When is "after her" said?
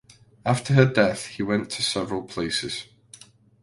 0.43-0.87